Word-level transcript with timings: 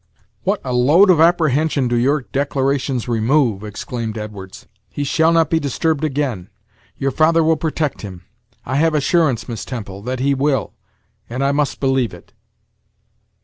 "What 0.41 0.61
a 0.63 0.73
load 0.73 1.11
of 1.11 1.21
apprehension 1.21 1.87
do 1.87 1.95
your 1.95 2.21
declarations 2.21 3.07
remove!" 3.07 3.63
exclaimed 3.63 4.17
Edwards: 4.17 4.65
"He 4.89 5.03
shall 5.03 5.31
not 5.31 5.51
be 5.51 5.59
disturbed 5.59 6.03
again! 6.03 6.49
your 6.97 7.11
father 7.11 7.43
will 7.43 7.55
protect 7.55 8.01
him! 8.01 8.23
I 8.65 8.77
have 8.77 8.95
assurance, 8.95 9.47
Miss 9.47 9.63
Temple, 9.63 10.01
that 10.01 10.19
he 10.19 10.33
will, 10.33 10.73
and 11.29 11.43
I 11.43 11.51
must 11.51 11.79
believe 11.79 12.15
it." 12.15 12.33